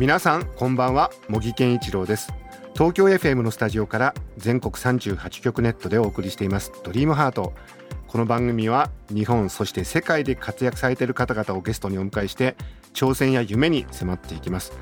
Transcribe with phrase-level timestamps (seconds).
[0.00, 2.32] 皆さんこんばんは茂木健一郎です。
[2.72, 7.52] 東京 FM のスタジオから全国38局ネットでお送りしていますドリームハート。
[8.06, 12.56] この番組は日本そして世界で活躍されている方々をゲストにお迎えして
[12.94, 14.72] 挑戦や夢に迫っていきます。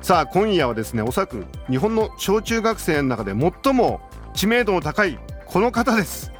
[0.00, 4.00] さあ今夜はですねおそらく日本の小中学生の中で最も
[4.32, 6.32] 知名度の高いこの方です。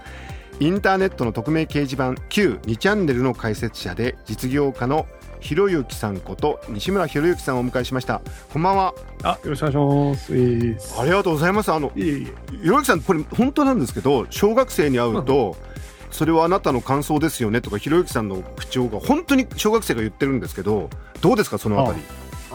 [0.58, 5.06] インターネットの匿名掲示板旧2チャンネルの解説者で実業家の
[5.42, 8.22] ひろゆきさんこと西村ひろゆきさんをお迎えしました。
[8.52, 8.94] こんばんは。
[9.24, 10.34] あ、よろしくお願いします。
[10.34, 11.72] えーありがとうございます。
[11.72, 12.58] あのいえいえ。
[12.62, 15.56] ひろゆきさんこれ本当なんですけど小学生に会うと
[16.12, 20.88] それはあなたの感想ですよねとかひろゆきさんの口調が本当に小学生が言ってるんですけど
[21.20, 22.02] どうですかそのあたり？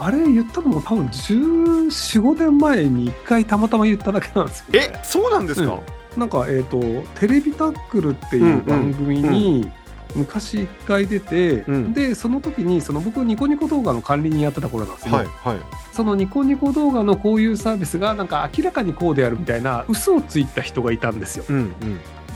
[0.00, 4.92] あれ言ったのも多分14、5年前に一回たまたま言っただけなんですよ、ね。
[4.94, 5.80] えそうなんですか、
[6.16, 6.78] なんか、えっ、と、
[7.18, 9.68] テレビタックルっていう番組に、
[10.14, 15.14] 昔一回出て、うんで、その時に、その僕ニコニコ動画の管理人やってた頃なんですよ。
[15.14, 15.58] はいはい
[15.92, 21.44] そのニコニコ動画のこういうサービスがなんか明らかにこうであるみたいな嘘をついた人がいたんですよ。
[21.48, 21.74] うんうん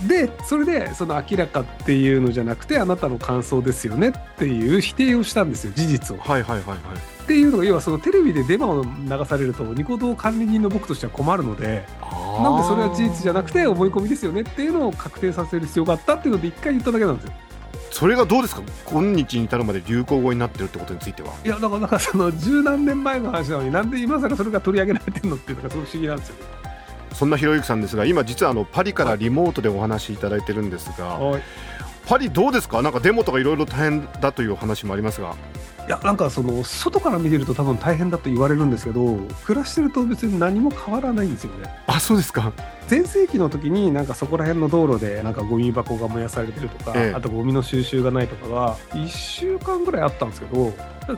[0.08, 6.20] でそれでその明らかっていうのじゃなくてあなたの感想ですよねっていう否定をしたんですよ事実を。
[6.20, 6.78] はいはいはいはい
[7.22, 17.32] っていうのが要はそのテレビでデマを流されるとニコ動管理人の僕としては困るのでなんでそれは事実じゃなくて思い込みですよねっていうのを確定させる必要があったっていうので一回言っただけなんですよ。
[17.92, 18.62] それがどうですか？
[18.86, 21.34] 今日に至るまで流行語になってるってことについては。
[21.44, 26.34] いやだからなんかその十何年前の話なのになんで今更それが取り上げられてるのっていうのがすごく不思議なんですよ。
[27.12, 31.42] そんなひろゆきさんですが今実はあのパリからリモートでお話しいただいてるんですがはい。
[32.06, 32.80] パリどうですか？
[32.82, 35.36] なんかデモとかいろいろ大変だというお話もありますが
[35.86, 41.68] いやなんかその外から見てると多分大変だと言われるんですけど暮らしてると別に何も変わらないんですよね。
[41.86, 42.52] あそうですか。
[42.88, 47.14] 全盛期の時になんかそこら辺の道路でなんかゴミ箱が燃やされてるとか、ええ。
[47.14, 50.72] あとゴミの収集がないとかが1週間ぐらいあったんですけど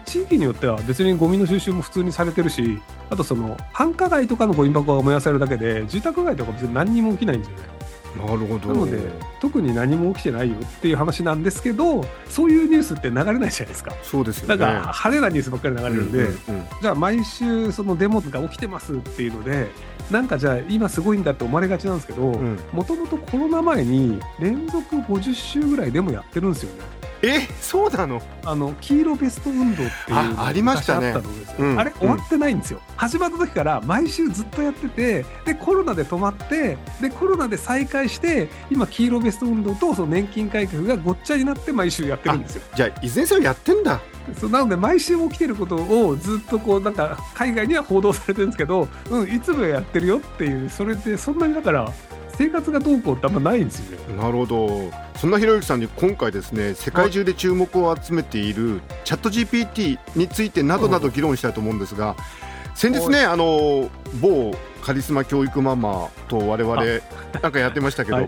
[0.04, 2.80] 地域によっては別にゴミの収集も普通にされてるし
[3.10, 7.73] あとその繁華街とかのゴミ箱が燃やされるだけで住宅街とか別に何にも起きないんですよね
[8.16, 8.72] なるほど。
[8.72, 9.10] なので
[9.40, 13.92] 特に何も起きてないよっていう話なんですけどそういうニュースって流れないじゃないですか。
[14.02, 14.56] そうですよね。
[14.56, 16.66] だから派手なニュースばっかり流れるんで、うんうんうん。
[16.80, 19.68] じゃあ毎週そのデモが起きてますっていうので
[20.10, 22.58] なんかじゃあ今すごいんだって思われがちなんですけどうん。
[22.72, 26.93] もともとコロナ前に連続50週ぐらいデモやってるんですよね。
[27.26, 28.22] えそうなの？
[28.44, 31.14] あの黄色ベスト運動っていうのがあありましたね。
[31.14, 42.62] 昔ああれ終わってないんですよ、始まった時から毎週ずっとやっててでコロナで止まってでコロナで再開して今黄色ベスト運動とその年金改革がごっちゃになって毎週やってるんですよ。
[42.74, 44.00] じゃあいずれにせよやってんだ。
[44.38, 51.92] そうなので毎週起きてることをずっとこうなんか海外には報道されてるんですけど、うん、いつもやってるよっていうそれでそんなにだから
[52.36, 54.16] 生活がどうこうってあんまないんですよね。
[54.16, 62.16] なるほどそんなひろゆきさんに今回ですね世界中で注目を集めているチャット GPT についてなどなど議論したいと思うんですが
[62.74, 63.90] 先日ねあの
[64.20, 66.76] 某カリスマ教育ママと我々
[67.42, 68.26] なんかやってましたけど、はい。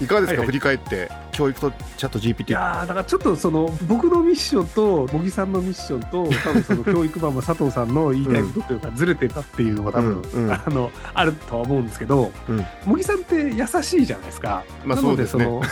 [0.00, 0.46] い、かがですか、はいはい。
[0.46, 10.52] 振り返って教育とチャット GPT いやーだからちょっとその僕のミッションと茂木さんのミッションと多分その教育マンも 佐藤さんの言いたいことというかずれてたっていうのが多分、うんうん。
[10.52, 12.66] あのあるとは思うんですけどうん。
[12.84, 14.64] 茂木さんって優しいじゃないですか。
[14.84, 15.24] まあなのそうでね。
[15.24, 15.62] ですその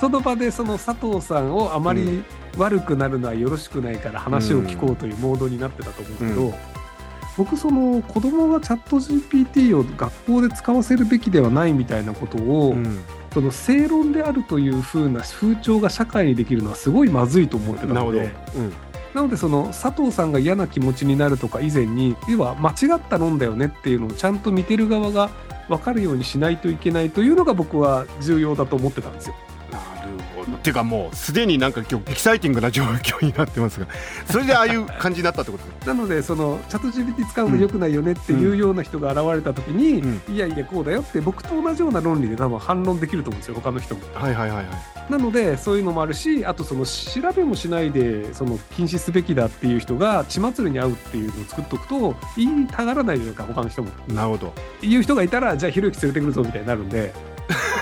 [0.00, 2.22] その場でその佐藤さんをあまり
[2.58, 6.48] 悪くなるのはよろしくないから話を聞こうというモードになってたと思うんですけど。
[6.48, 6.77] う
[7.38, 12.98] 僕その子供がチャット GPT を学校で使わせるべきではないみたいなことを、うん。
[13.32, 18.72] その正論であるという風な風潮が社会にできるのはすごいまずいと思ってたのでうん。
[19.14, 25.30] なのでその佐藤さんが嫌な気持ちになるとか以前に要は間違った論だよねっていうのをちゃんと見てる側が
[25.68, 29.34] 分かるようにしないといけないというのが僕は重要だと思ってたんですよ。
[30.40, 33.86] なるほどていうかもうすでになんか今日エキサイティングな状況になってますが
[34.30, 35.64] それでああいう感じになったってこと？
[35.64, 44.00] ですなのでそのチャット GPT 使うの良くないよねっていうような人が現れた時に、ういやいやこうだよって僕と同じような論理で多分反論できると思うんですよ他の人も。
[44.14, 53.90] はいはいはいはいなのでそういうのもあるしあとその調べもしないでその禁止すべきだっていう人が血祭りに会うっていうのを作っておくと言いたがらないじゃないですか他の人も。
[54.08, 54.52] なるほど
[54.82, 57.14] 言う人がいたらじゃあひろゆき連れてくるぞみたいになるんで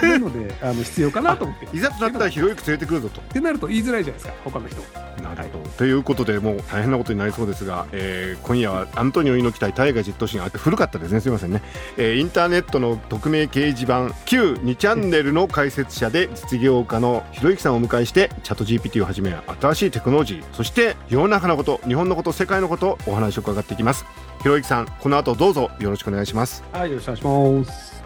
[0.03, 1.77] なのであの必要かなと思って。
[1.77, 3.21] いざとなったらひろゆき連れてくるぞと。
[3.21, 4.81] ってなると言いづらいじゃないですか他の人。
[5.23, 11.21] なるほど、ということでもう大変なことになりそうですが、えー今夜はアントニオ猪木対大河実都心あって古かったですね。
[11.21, 11.63] すみませんね、
[11.97, 24.05] えーインターネットの匿名掲示板旧2チャンネルの解説者で実業家のひろゆきさんをお迎えしてチャット GPT をはじめ新しいテクノロジーそして世の中のこと日本のこと世界のことお話を伺っていきます。
[24.43, 26.63] ひろゆきさんこの後どうぞよろしくお願いします。
[26.73, 28.06] はいよろしくお願いします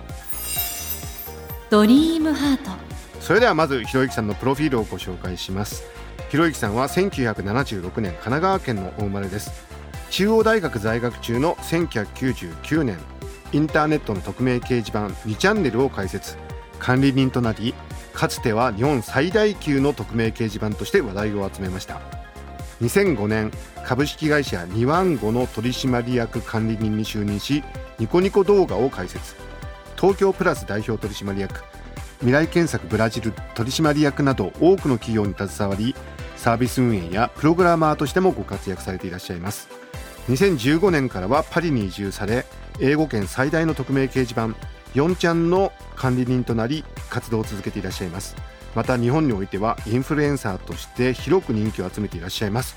[1.70, 2.72] ドリームハート。
[3.20, 5.84] それではまずひろゆきさんのプロフィールをご紹介します。
[6.28, 9.52] ひろゆきさんは1976年神奈川県のお生まれです。
[10.10, 12.98] 中央大学在学中の1999年
[13.52, 16.36] インターネットの匿名掲示板2チャンネルを開設。
[16.80, 17.72] 管理人となり
[18.14, 22.00] かつては日本最大級の匿名掲示板として話題を集めました。
[22.82, 23.52] 2005年
[23.84, 27.62] 株式会社ニワンゴの取締役管理人に就任し
[28.00, 29.36] ニコニコ動画を開設。
[30.00, 31.62] 東京プラス代表取締役
[32.20, 35.94] 未来検索ブラジル取締役など多くの企業に携わり
[36.36, 39.68] サービス運営やプログラマーとしてもご活躍されていらっしゃいます。
[40.28, 42.46] 2015年からはパリに移住され
[42.78, 44.48] 英語圏最大の匿名掲示板
[44.94, 48.36] 4ちゃんの管理人となり活動を続けていらっしゃいます。
[48.74, 52.76] また日本においてはインフルエンサーとして広く人気を集めていらっしゃいます。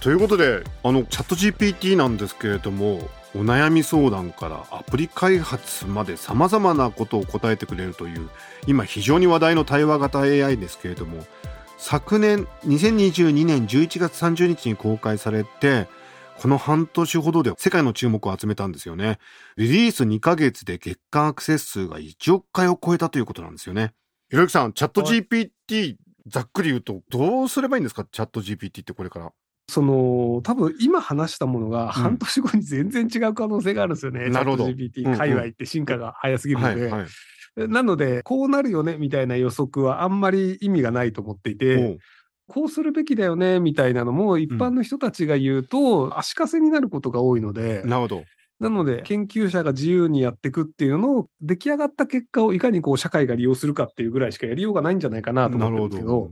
[0.00, 8.30] ということであのチャット GPT なんですけれどもお悩み相談からアプリ開発までさまざまなことを答えてくれるという
[8.66, 11.22] 今非常に話題の対話型 AI ですけれども
[11.76, 15.86] 昨年2022年11月30日に公開されて
[16.38, 19.18] この半年ほどで世界の注目を集めたんですよね。
[19.56, 23.92] リリース2ヶ月で月間アクセス数が1億回を超えたということなんですよね。
[24.30, 25.96] ひろゆきさんチャット GPT
[26.26, 28.06] ざっくり言うとどうすればいいんですか？
[28.10, 29.32] チャット GPT ってこれから
[29.68, 34.64] その多分今話したものが半年後に全然違う可能性があるんですよね、なるほど。
[34.66, 37.06] チャット GPT 界隈って進化が早すぎるので、はい
[37.56, 41.98] なのでこうなるよねみたいな予測はあんまり意味がないと思っていて、
[42.48, 48.24] こうするべきだよねみたいなのも一般の人たちが言うと足かせになることが多いので、なるほど。
[48.60, 56.30] なので研究者が自由にやっていくっていうのを出来上がった結果をいかにこう社会が利用するかっていうぐらいしかやりようがないんじゃないかなと思ってるんですけど。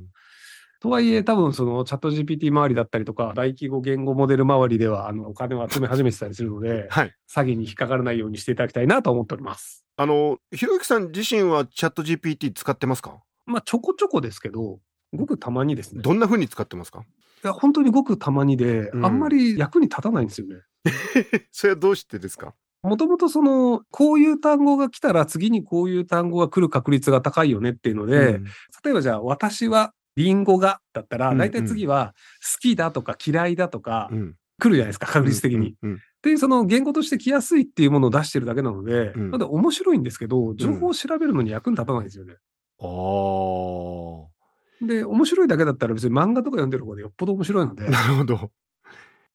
[0.84, 9.82] とはいえ、多分そのチャット GPT 周りだったりとか、大規模言語モデル周りでは、あの、お金を集め始めてたりするので、はい詐欺に引っかからないようにしていただきたいなと思っております。
[9.96, 13.22] あのひろゆきさん自身はチャット GPT 使ってますか？
[13.46, 14.78] まあ、ちょこちょこですけど、
[15.14, 16.02] ごくたまにですね。
[16.02, 17.00] どんな風に使ってますか？
[17.00, 20.56] いや本当にごくたまにで、うんあんまり役に立たないんですよね。
[21.50, 22.54] それはどうしてですか？
[22.82, 28.44] もともとその、こういう単語が来たら次にこういう単語が来る確率が高いよねっていうので、うん
[28.84, 32.14] 例えばじゃあ、私はリンゴがだったら、うん大体次は
[32.54, 34.34] 好きだとか嫌いだとかうん。
[34.60, 35.74] 来るじゃないですか、確率的に。
[36.22, 39.30] で、その言語として来やすいっていうものを出してるだけなので、うん。
[39.32, 42.34] なので面白いんですけど、情報を調べるのに役に立たないんですよね。
[44.80, 48.50] で、面白いだけだったら別に漫画とか読んでる方がよっぽど面白いので、なるほど。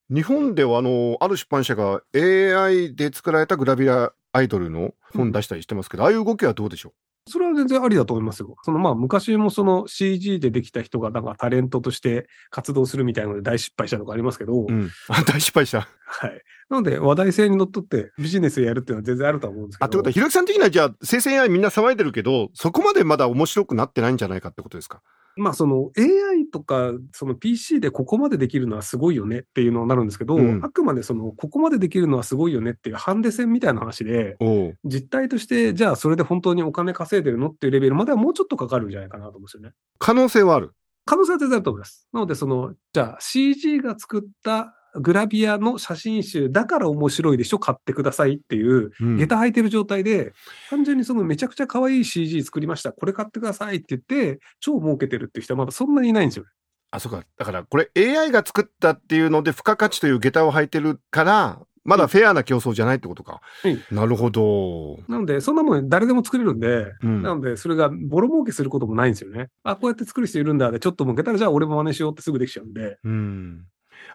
[0.09, 6.93] 日本ではあのある出版社が AI で作られたグラビアアイドルの本出したりしてますけど、ああいう動きはどうでしょ
[7.29, 8.55] それは全然ありだと思いますよ。
[8.63, 15.87] そのまあ昔もその CG でできた人がなんかタレントとして活動するみたいなので大失敗したとかありますけど、う、うん、あ大失敗した。
[16.05, 16.41] はい。
[16.69, 19.85] なので話題性にのっとってビジネスやるっていうのは全然あるとは思うんですけど。
[19.85, 25.01] あってことはひろゆきさん的にはじゃあ生成 AI みんな騒いでるけどそこまでまだ面白くなってないんじゃないかってことですか？
[25.39, 34.37] まあその AI とかその PC でここまでできるのはすごいよねっていうのになるんですけど、うんあくまでそのここまでできるのはすごいよねっていうハンデ戦みたいな話で、
[34.83, 39.71] 実態としてじゃあそれで本当にお金稼いでるのっていうレベルまではもうちょっとかかるんじゃないかなと思うんですよね。
[39.97, 40.73] 可能性はある。
[41.05, 42.07] 可能性は全然あると思います。
[42.13, 50.33] なのでその、じゃあ CG が作ったグラビアの写真集だから面白いでしょ買ってくださいっていううん下駄履いてる状態で、
[50.69, 52.91] 単純にそのめちゃくちゃ可愛い CG 作りました。
[52.91, 56.45] これ買ってくださいって言って、超儲けてるっていう人はまだそんなにいないんですよ。
[56.91, 63.41] あそうかだからこれ AI が作ったっていうので付加価値という下駄を履いてるからまだフェアな競争じゃないってことか。
[63.63, 64.99] うんなるほど。
[65.07, 69.49] なので、そんなもん誰でも作れるんで、うんなので、それがボロ儲けすることもないんですよね。
[69.63, 72.97] あ、こうやって作る人いるんだで、ちょっと儲けたら、じゃあ俺も真似しようってすぐできちゃうんで。
[73.03, 73.65] うん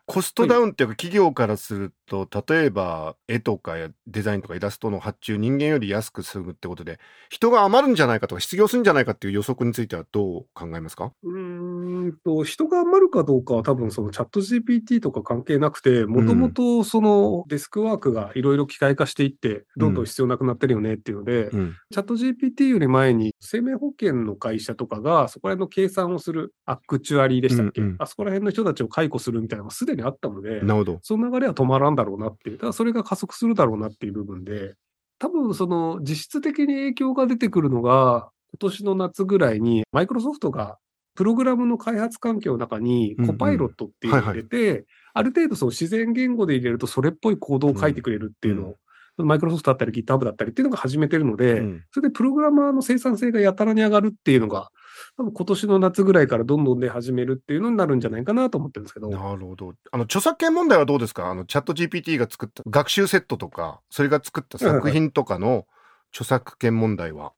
[0.06, 6.99] コストダウンっていうか企業からすると例えば絵とかやデザインとかイラストの発注人間より安くするってことで
[7.30, 11.12] 人が余るんじゃないかとか失業するんじゃないかっていう予測についてはどう考えますか？
[11.23, 21.76] うーんと、人が余るかどうかは多分そのチャット GPT とか関係なくて、もともとそのデスクワークがいろいろ機械化していって、どんどん必要なくなってるよねっていうので、うん。
[21.90, 27.96] チャット GPT より前に生命保険の会社とかがそこら辺の計算をするアクチュアリーでしたっけ、うんうん。
[27.99, 30.98] あそこら辺の人たちを解雇するみたいなのがすでにあったので、なるほど。
[31.02, 34.74] その流れは止まらんだろうなっていう、ただそれが加速するだろうなっていう部分で、
[35.18, 40.78] 多分その実質的に影響が出てくるのが、年の夏ぐらいに、マイクロソフトが、
[41.14, 48.76] プログラムの開発環境の中に、コパイロットっていうのを入れて、ある程度その自然言語で入れると、それっぽいコードを書いてくれるっていうのを、
[49.24, 51.84] マイクロソフトだったり GitHub だったりっていうのが始めてるので、うん。
[51.92, 54.70] それでプログラマーの生産性がやたらに上がるっていうのが、
[55.16, 59.09] 多分今年の夏ぐらいからどんどん出始めるっていうのになるんじゃないかなと思ってるんですけど。
[59.09, 59.75] なるほど。
[59.92, 61.30] あの、著作権問題はどうですか？
[61.30, 65.66] あの、チャット GPT が作った学習セットとか、それが作った作品とかの
[66.12, 67.33] 著作権問題は？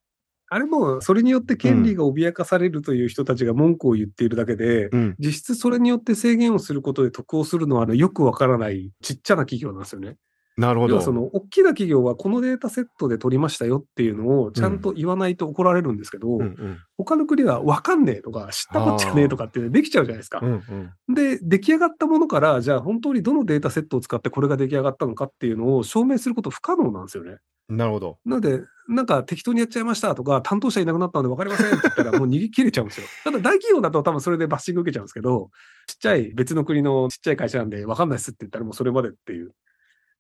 [0.49, 5.17] あれも、それによって権利が脅かされるという人たちが文句を言っているだけで、うん。
[5.19, 10.17] 実質それによって制限をすることで得をするのは、あの、よくわからないちっちゃな企業なんですよね。
[10.57, 10.95] なるほど。
[10.95, 16.79] 要はその、大きな企業はこのデータセットで取りましたよっていうのをちゃんと言わないと怒られるんですけど、うんうん。
[16.97, 20.47] 他の国はわかんねえとか、知ったこっちゃねえとかってできちゃうじゃないですかう。
[20.47, 20.63] ん
[21.09, 21.15] うん。
[21.15, 27.37] で、出来上がったものから、じゃあ本当にどのデータセットを使ってこれが出来上がったのかっていうのを証明すること不可能なんですよね。
[27.69, 28.19] なるほど。
[28.25, 33.07] なので、なんか適当にやっちゃいましたとか、担当者いなくなったので分かりませんって言ったら、もう逃げ切れちゃうんですよ。
[33.25, 35.51] ただ大企業だと多分それでバッシング受けちゃうんですけど、
[35.87, 39.53] ちっちゃい別の国のちっちゃい会社なんで分かんないっすって言ったらもうそれまでっていう。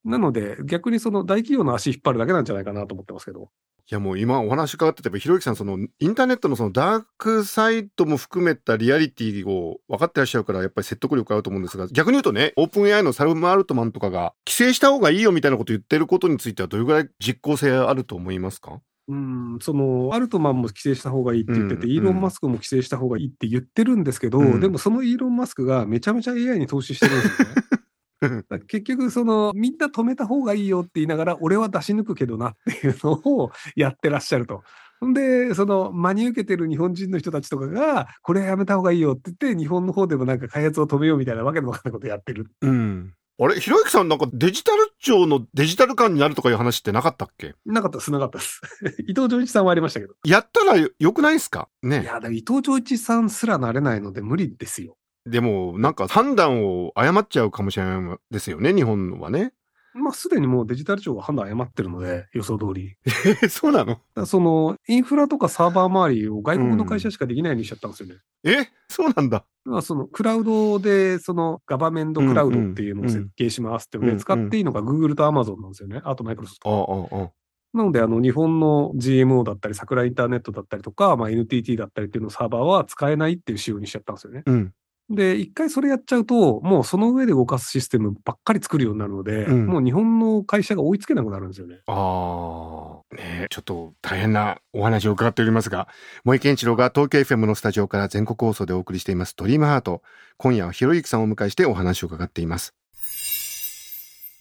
[0.06, 3.50] なので、逆にその大企業の足引っ張るだけなんじゃないかなと思ってますけど。
[3.88, 18.80] いやもう今お話伺ってて、ひろゆきさん、そのインターネットのそのダークサイトも含めたリアリティを分かってらっしゃるから、やっぱり説得力あると思うんですが、逆に言うとね、オープン AI のサルム・アルトマンとかが、規制した方がいいよみたいなこと言ってることについては、どれぐらい実効性あると思いますか？
[19.06, 27.54] うん、その、アルトマンも規制した方がいいって言ってて、うんイーロン・マスクも規制した方がいいって言ってるんですけど、うんでもそのイーロン・マスクがめちゃめちゃ AI に投資してるんですよね。
[28.68, 34.62] 結局、その、みんな止めた方がいいよって言いながら、俺は出し抜くけどなっていうのをやってらっしゃると。
[35.00, 42.46] ほんで、その、真に受けてる日本人の人たちとかが、これはやめた方がいいよって言って、日本の方でもなんか開発を止めようみたいなわけのわかんないことやってる。
[42.62, 43.12] うん。
[43.38, 43.60] あれ？
[43.60, 47.54] ひろゆきさんなんかデジタル庁のデジタル官になるとかいう話ってなかったっけ？
[47.66, 48.62] なかったです、なかったです。
[49.06, 50.14] 伊藤浄一さんはありましたけど。
[50.24, 51.68] やったらよよくないですか？
[51.82, 52.00] ね。
[52.00, 54.96] いや、でも伊藤浄一さんすらなれないので無理ですよ。
[55.26, 59.52] でも、なんか判断を誤っちゃうかもしれないですよね、日本はね。
[59.94, 62.96] まあ、すでにもうデジタル庁が判断誤ってるので、予想通り。
[63.42, 64.26] え、 そうなの？
[64.26, 68.16] その、インフラとかサーバー周りを外国の会社しかできないようにしちゃったんですよね。
[68.44, 68.68] え？
[68.88, 69.44] そうなんだ。
[69.64, 76.02] まあ、その、クラウドで、その、ガバメントクラウドっていうのを設計しますっていう使っていいのが Google と Amazon なんですよね。
[76.04, 77.08] あとマイクロソフあト。
[77.12, 77.30] あ、ああ。
[77.72, 84.42] なので、あの、日本の GMO だったり、桜インターネットだったりとか、まあ、NTT だったりっていうのサーバーは使えないっていう仕様にしちゃったんですよね。
[84.46, 84.72] うん。
[85.08, 91.80] で、一回それやっちゃうと、もうその上で動かすシステムばっかり作るようになるので、うんもう日本の会社が追いつけなくなるんですよね。
[91.86, 95.86] ああ、ねえちょっと大変なお話を伺っておりますが、
[96.24, 100.02] 森健一郎が東京 FM のスタジオから全国放送でお送りしていますドリームハート。
[100.38, 102.74] 今夜はひろゆきさんをお迎えしてお話を伺っています。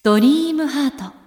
[0.02, 1.26] ドリームハート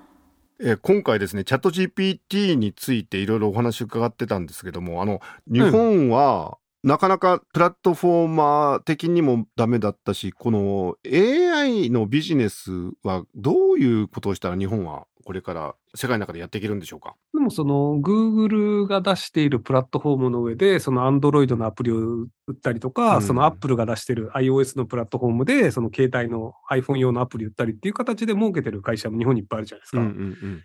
[0.61, 12.71] えー今回ですね、チャット GPT についていろいろお話を伺ってたんですけども、あの、日本は、なかなかプラットフォーマー的にもダメだったし、この AI のビジネス
[13.03, 17.15] はどういうことをしたら日本はこれから世界の中でやっていけるんでしょうか？
[17.33, 23.21] でもその Google が出しているプラットフォームの上で、その Android のアプリを売ったりとか、うん。
[23.23, 29.99] その Apple が出している iOS のプラットフォームで、その携帯の iPhone 用のアプリ売ったりっていう形で儲けてる会社も日本にいっぱいあるじゃないですか。
[29.99, 30.63] うんうん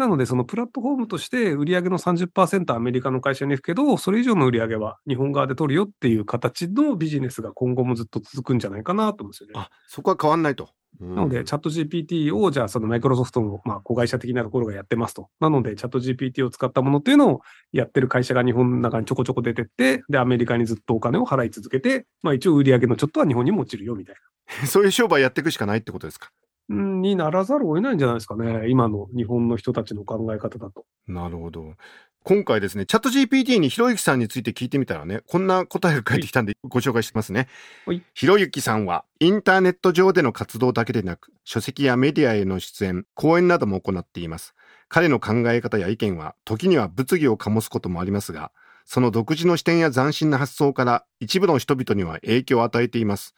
[0.00, 9.52] なので、そのプラットフォームとして売上の30%アメリカの会社に行くけど、それ以上の売上は日本側で取るよっていう形のビジネスが今後もずっと続くんじゃないかなと思うんですよね。
[9.56, 10.70] あ、そこは変わんないと。
[11.00, 15.28] うんなので、チャット GPT を、じゃあ、そのマイクロソフトの、まあ、子会社的なところがやってますと。
[15.38, 17.40] なので、チャット GPT を使ったものっていうのを
[17.72, 24.16] やってる会社が日本の中にちょこちょこ出てって、で、アメリカにずっとお金を払い続けて、まあ、一応売上のちょっとは日本にも落ちるよ、みたい
[24.66, 26.30] そういう商売やっていくしかないってことですか？
[26.70, 28.68] にならざるを得ないんじゃないですかね。
[28.68, 30.84] 今の日本の人たちの考え方だと。
[31.08, 31.74] なるほど。
[32.22, 37.48] 今回ですね、チャット GPT にひろゆきさんについて聞いてみたらね、こんな答えが返ってきたんでご紹介してますね
[37.86, 38.02] はい。
[38.14, 44.54] ひろゆきさんは、インターネット上での活動だけでなく、書籍やメディアへの出演、講演なども行っています。
[44.88, 48.52] 彼の考え方や意見は、時には物議を醸すこともありますが、
[48.84, 53.34] その独自の視点や斬新な発想から、一部の人々には影響を与えています。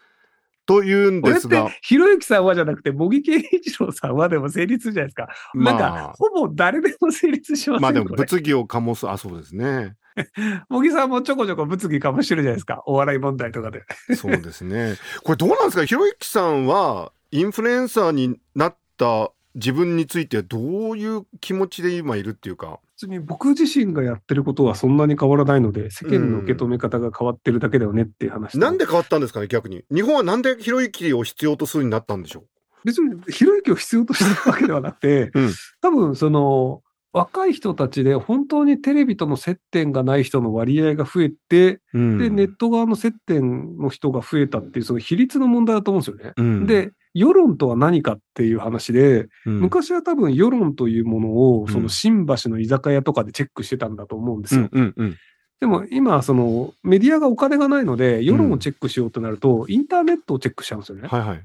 [0.66, 5.28] というんですが、、ひろゆきさんはじゃなくて、茂木健一郎さんはでも成立じゃないですか。
[5.54, 9.96] なんか、ほぼ誰でも成立しませんまあでも物議を醸す、あ、そうですね。
[10.68, 12.82] 茂木さんもちょこちょこ物議かもしてるじゃないですか。
[12.86, 13.82] お笑い問題とかで。
[14.14, 14.94] そうですね。
[15.24, 15.84] これどうなんですか？
[15.84, 22.78] ひろゆきさんは、インフルエンサーになった自分についてはどういう気持ちで今いるっていうか。
[23.02, 28.58] 別に僕自身がやってることはそんなに変わらないので、世間の受け止め方が変わってるだけだよねっていう話と。
[28.58, 29.82] なんで変わったんですかね逆に。
[29.92, 32.44] 日本はなんでひろゆきを必要とするようになったんでしょ
[32.84, 35.50] 別にひろゆきを必要としてるわけではなくて、 うん。
[35.80, 36.82] 多分その、
[37.12, 42.18] 若い人たちで本当にテレビとの接点がない人の割合が増えて、うん。
[42.18, 46.32] で、ネット側の接点の人が増えたっていう、その比率の問題だと思うんですよね。
[46.36, 54.68] うん、で、世論とは何かっていう話で、うん、昔は多分世論というものを、うんその新橋の居酒屋とかでチェックしてたんだと思うんですよ。
[54.70, 55.16] うんうんうん
[55.60, 61.06] でも今、そのメディアがお金がないので、世論をチェックしようとなると、インターネットをチェックしちゃうんですよね。
[61.06, 61.44] はいはい。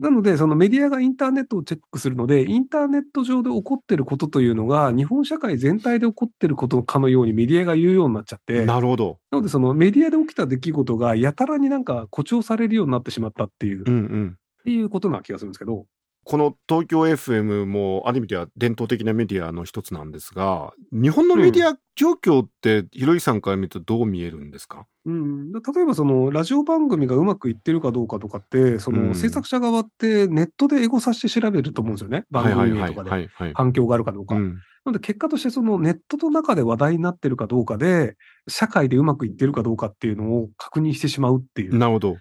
[0.00, 9.18] なので、そのメディアがインターネットをチェックするので、インターネット上で起こってることというのが、日本社会全体で起こってることかのようにメディアが言うようになっちゃって、ななるほど。
[9.30, 14.36] ので、そのメディアで起きた出来事がやたらになんか誇張されるようになってしまったっていう、っうんうん。
[14.64, 15.86] ていうことな気がするんですけど、
[16.24, 24.86] この東京 FM もある意味では伝統的なメディアの一つなんですが、日本のメディア状況って、ひろゆきさんから見るとどう見えるんですか？
[25.04, 33.10] うん、例えばそのラジオ番組がうまくいってるかどうかとかって、そうんの制作者側ってネットでエゴサして調べると思うんですよね、番組名とかで。
[33.10, 33.52] はいはい。
[33.54, 34.36] 反響があるかどうか。
[34.36, 38.16] うんなので結果としてそのネットの中で話題になってるかどうかで、
[38.48, 41.76] 社会でうまくいってるかどうかっていうのを確認してしまうっていう。
[41.76, 42.16] っなるほど。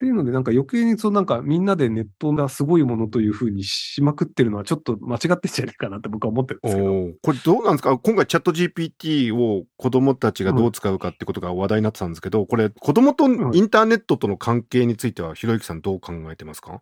[0.00, 6.88] ていうので、なんか余計にそのなんかみんなでネットがすごいものというふうにしまくってるのはちょっと間違ってんじゃないかなって僕は思ってるんですけど。
[7.22, 7.98] これどうなんですか？
[7.98, 16.80] 今回チャット GPT を子供たちがどう使うかってことが話題になってたんですけど、これ子供とんインターネットとの関係についてはひろゆきさんどう考えてますか？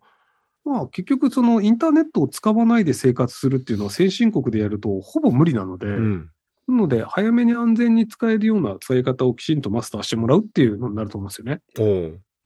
[0.63, 6.29] まあ結局そのインターネットを使わないで生活するっていうのは先進国でやるとほぼ無理なので、うん。
[6.69, 11.61] なので早めに安全に使えるような使い方をきちんとマスターしてもらうっていうのになると思うんですよね。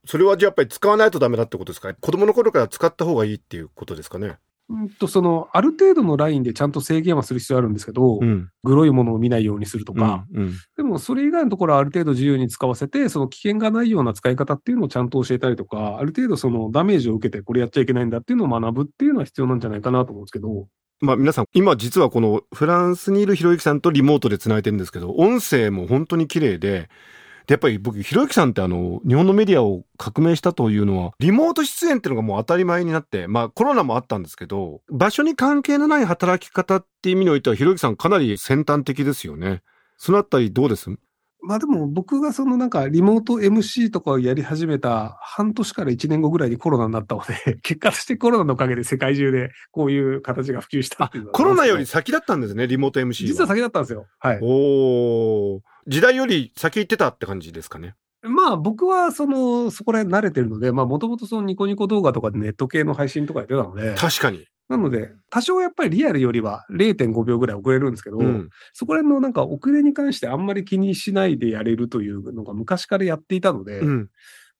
[0.05, 1.93] それはじゃあやっぱり使わないとダメだってことですか？
[1.93, 4.37] 子供の頃から使った方がいいっていうことですかね？
[4.69, 8.49] うんとそのある程度のラインでちゃんと制限はする必要あるんですけど、ん。
[8.63, 10.43] グロいものを見ないようにするとか、うん。
[10.43, 20.67] うんでもそれ以外のところはある程度自由に使わせて、その危険がないような使い方っていうのをちゃんと教えたりとか、ある程度そのダメージを受けてこれやっちゃいけないんだっていうのを学ぶっていうのは必要なんじゃないかなと思うんですけど、
[21.01, 26.89] まあ皆さん、今実はこのフランスにいるひろゆきさんとリモートで繋いでるんですけど、音声も本当に綺麗で、
[27.47, 39.61] で、やっぱり僕、ひろゆきさんってあの、日本のメディアを革命したというのは、リモート出演っていうのがもう当たり前になって、まあコロナもあったんですけど、場所に関係のない働き方っていう意味においては、ひろゆきさんかなり先端的ですよね。
[39.97, 40.89] そのあたりどうです？
[41.45, 53.13] まあでも僕がそのなんかリモート MC とかをやり始めた半年から1年後ぐらいにコロナになったので、 結果としてコロナのおかげで世界中でこういう形が普及したコロナより先だったんですね、リモート MC は。
[53.13, 54.07] 実は先だったんですよ。
[54.19, 54.39] はい。
[54.41, 57.95] おー時代より先行ってたって感じですかね。
[58.21, 64.45] まあ僕はその、そこら辺慣れてるので、まあもともとそのニコニコ動画とかでネット系の配信とかやってたので、確かに。
[64.69, 68.49] なので、多少やっぱりリアルよりは0.5秒ぐらい遅れるんですけど、うん。
[68.71, 74.09] そこら辺のなんか遅れに関してあんまり気にしないでやれるというのが昔からやっていたので、うん。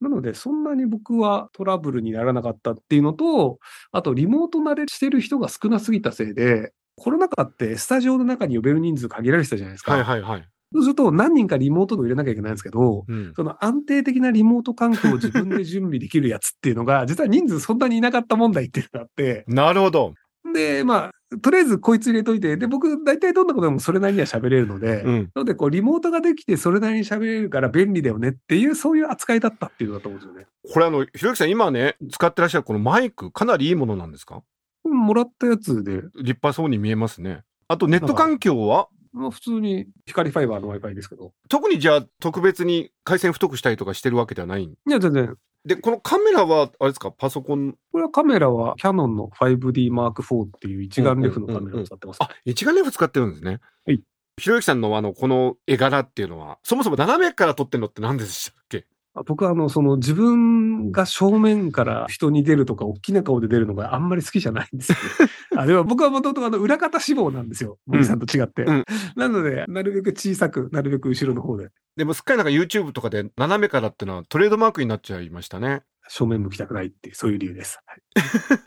[0.01, 3.59] なのでそんなに僕はトラブルにならなかったっていうのと、
[3.93, 9.93] あとリモート慣れしてる人が少なすぎたせいで、コロナ禍ってスタジオの中に呼べる人数限られてたじゃないですか。
[9.93, 10.47] はいはいはい。
[10.73, 13.33] そうすると何人かリモートの入れなきゃいけないんですけど、うん。
[13.36, 20.13] その安定的なリモート環境を自分で準備できるやつっていうのが、 実は人数そんなにいなかった問題っていうのがあって、なるほど。
[20.53, 25.21] で、まあ、とりあえずこいつ入れといて、で、僕、大体どんなことでもそれなりには喋れるので、うん。
[25.33, 30.47] なので、こう、リモートができてそれなりに喋れるから便利だよねっていう、そういう扱いだったっていうのだと思うんですよね。
[30.73, 34.41] これあの、ひろゆきさん今ね、使ってらっしゃるこのマイク、かなりいいものなんですか？
[34.83, 37.43] もらったやつで、立派そうに見えますね。
[37.69, 38.89] あとネット環境は？
[39.13, 41.34] まあ、普通に光ファイバーの Wi-Fi ですけど。
[41.47, 45.36] 特にじゃあ特別に回線太くしたりとかしてるわけではないいや、全然。
[45.65, 47.78] で、このカメラは、あれですか、パソコン？
[47.91, 52.17] これはカメラはキャノンの 5D Mark IV っていう一眼レフのカメラを使ってます。
[52.21, 53.60] あ、一眼レフ使ってるんですね。
[53.86, 54.02] はい。
[54.41, 58.80] ひろゆきさんのあの、この絵柄っていうのは、そもそも斜めから撮ってんのって何でしたっけ？
[58.80, 58.82] あ
[59.26, 64.97] 僕はあの、その自分が正面から人に出るとか、大きな顔で出るのがあんまり好きじゃないんですよ、
[65.54, 65.62] ね。
[65.62, 67.78] あでも僕はもともとあの裏方志望なんですよ。
[67.86, 68.63] 森さんと違って。
[68.63, 68.84] うん
[69.15, 75.84] なので、なるべく小さく、なるべく後ろの方で、でもすっかりなんか YouTube とかで斜めからっていうのはトレードマークになっちゃいましたね。
[76.08, 77.80] 正面向きたくないっていう、そういう理由です。
[77.86, 78.02] はい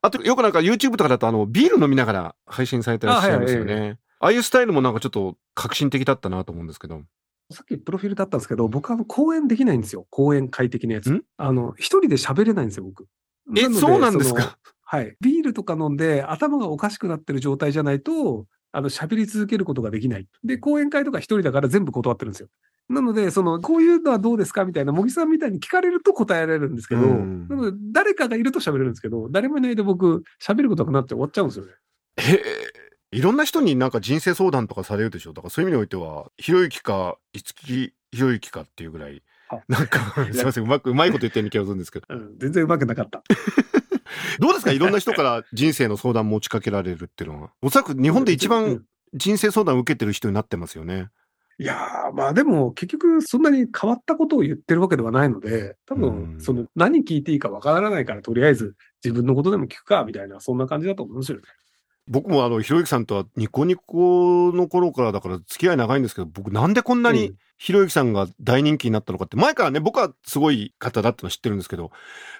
[0.00, 3.74] あと、よくなんか YouTube とかだとあの、ビール飲みながら配信されてらっしゃいますよね。
[3.74, 7.02] あ,、あはいあいうスタイルもなんかちょっと革新的だったなと思うんですけど。
[7.50, 10.06] さっきプロフィールだったんですけど、僕は講演できないんですよ。
[10.10, 11.22] 講演会的なやつん？
[11.38, 13.06] あの、一人で喋れないんですよ、僕。
[13.56, 14.58] え、のそうなんですか？
[14.82, 15.16] はい。
[15.20, 20.26] ビールとか飲んで頭がおかしくなってる状態じゃないと、あの、喋り続けることができない。
[20.44, 22.48] で、講演会とか一人だから全部断ってるんですよ。
[22.90, 31.72] なので、その、こういうのはどうですかみたいな、茂木さんみたいに聞かれると答えられるんですけど、うんなので、誰かがいると喋れるんですけど、誰もいないで僕、喋ることなくなって終わっちゃうんですよね。
[32.18, 35.32] ええいろんな人になんか人生相談とかされるでしょ？
[35.32, 37.64] だからそういう意味においては、ひろゆきか、いつき
[38.12, 39.98] ひろゆきかっていうぐらい、はなんか、
[40.32, 42.06] すいません、うまく、うまいこと言ってるような気がするんですけど。
[42.10, 43.22] うん、全然うまくなかった。
[44.40, 44.72] どうですか？
[44.72, 47.50] いろんな人から人生の相談持ちかけられるっていうのは。
[47.62, 51.08] おそらく日本で一う番ん人生相談を受けてる人になってますよね。
[51.60, 56.00] いやー、まあでも結局そんなに変わったことを言ってるわけではないので、多うん
[56.36, 61.44] 分その何聞いていいかわからないからとりあえず自分のことでも聞くかみたいな、そんな感じだと思うんですよね。
[62.08, 67.36] 僕もあの、ひろゆきさんとはニコニコの頃からだから付き合い長いんですけど、僕なんでこんなにうん。
[67.58, 71.90] ひろゆきさんが大人気になったのかって、前からね、僕はすごい方だってのは知ってるんですけど、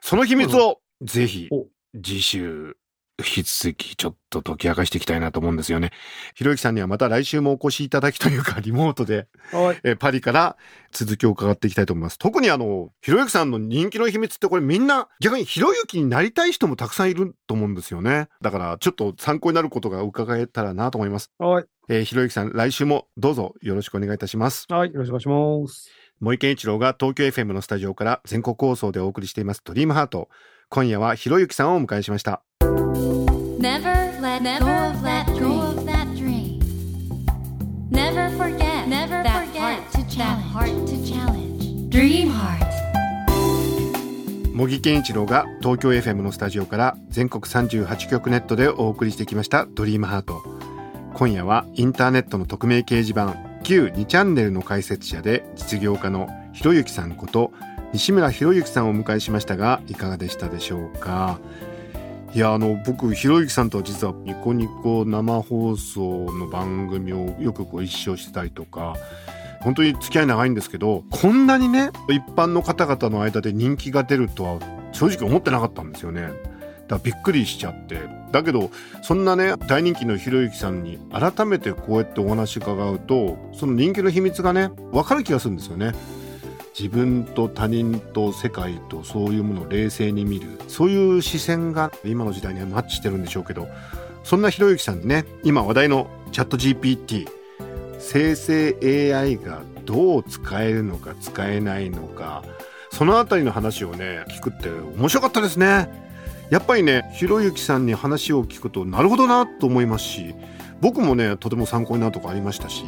[0.01, 1.67] その秘密をぜひお。
[2.01, 2.77] 次週、
[3.21, 5.91] 引き続きちょっと解き明かしていきたいなと思うんですよね。
[6.37, 9.81] ひろゆきさんにはまた来週もお越しいただきというか、 リモートで、はい。
[9.83, 10.57] えーパリから
[10.93, 12.19] 続きを伺っていきたいと思います。
[12.19, 18.29] 特にあの、ひろゆきさんの人気の秘密ってこれみんな逆にひろゆきになりたい人もたくさんいると思うんですよね。
[18.41, 21.33] だからちょっと参考になることが伺えたらなと思います。
[21.39, 21.65] はい。
[21.89, 24.67] えーひろゆきさん来週もどうぞよろしくお願いいたします。
[24.69, 24.93] はい。
[24.93, 25.91] よろしくお願いします。
[26.21, 30.29] 森健一郎が東京 FM のスタジオから全国放送でお送りしていますドリームハート。
[30.69, 32.43] 今夜はひろゆきさんをお迎えしました。
[33.61, 33.91] Never
[34.21, 36.61] let go of that dream.
[37.91, 40.17] Never forget Never that forget heart to challenge.
[40.17, 41.91] That heart to challenge.
[41.91, 42.69] Dream Heart.
[44.55, 50.41] 茂木健一郎が東京 FM のスタジオから全国38局ネットでお送りしてきましたドリームハート
[51.15, 57.53] 今夜はインターネットの匿名掲示板旧2チャンネルの解説者で実業家のひろゆきさんこと
[57.93, 61.41] 西村博之さんをお迎えしましたがいかがでしたでしょうか？
[62.35, 68.95] いやあの僕ひろゆきさんとは実はニコニコ生放送の番組をよくご一緒してたりとか
[69.61, 74.59] 本当に付き合い長いんですけどこんなにね一般の方々の間で人気が出るとは
[74.93, 76.23] 正直思ってなかったんですよね。
[76.23, 76.35] だか
[76.91, 78.01] らびっくりしちゃって。
[78.31, 78.71] だけど
[79.03, 85.93] そんなね大人気のひろゆきさんに改めてこうやってお話伺うとその人気の秘密がね分かる気がするんですよね。
[86.79, 90.61] 自分と他人と世界とそういうものを冷静に見る。
[90.69, 93.67] そういう視線が今の時代にはマッチしてるんでしょうけど
[94.23, 97.27] そんなひろゆきさんにね今話題のチャット GPT
[97.99, 98.77] 生成
[99.13, 102.45] AI がどう使えるのか使えないのか
[102.91, 106.07] そのあたりの話をね聞くって面白かったですね。
[106.51, 110.35] やっぱりねひろゆきさんに話を聞くとなるほどなと思いますし
[110.81, 112.85] 僕もねとても参考になるとこありましたし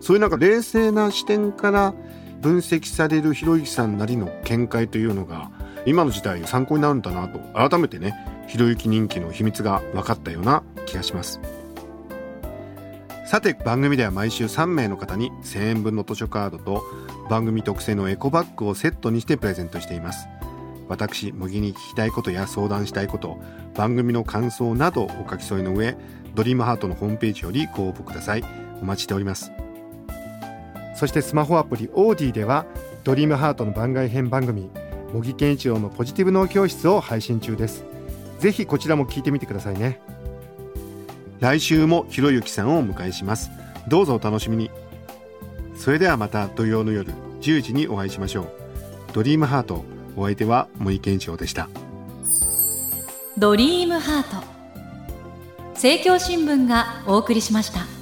[0.00, 1.94] そういうなんか冷静な視点から
[2.40, 5.50] 分析されるひろゆきさんなりの見解というのが
[5.86, 8.14] 今の時代参考になるんだなと改めてね
[8.46, 11.40] ひろゆき人気の秘密が分かったような気がします。
[13.26, 16.82] さて番組では毎週3名の方に1000円分の図書カードと
[17.28, 20.28] 番組特製のエコバッグをセットにしてプレゼントしています。
[20.88, 23.38] 私茂木に聞きたいことや相談したいこと
[23.74, 25.94] 番組の感想などお書き添えの上
[26.34, 28.44] ドリームハートのホームページよりご応募ください。
[28.80, 29.52] お待ちしております。
[30.98, 32.66] そしてスマホアプリオーディでは
[33.04, 34.68] ドリームハートの番外編番組
[35.12, 37.84] 茂木健一郎のポジティブ脳教室を配信中です。
[38.40, 40.00] ぜひこちらも聞いてみてくださいね。
[41.38, 43.52] 来週もひろゆきさんをお迎えします。
[43.86, 44.72] どうぞお楽しみに。
[45.76, 48.48] それではまた土曜の夜10時にお会いしましょう。
[49.12, 49.84] ドリームハート
[50.16, 51.68] お相手は森健一郎でした。
[53.38, 54.58] ドリームハート。
[55.74, 57.97] 政教新聞がお送りしました